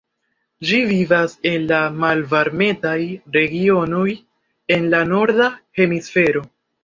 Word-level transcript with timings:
Ĝi 0.67 0.77
vivas 0.91 1.35
en 1.49 1.67
la 1.71 1.81
malvarmetaj 2.03 2.95
regionoj 3.37 4.07
en 4.77 4.89
la 4.95 5.03
norda 5.13 5.51
hemisfero. 5.81 6.43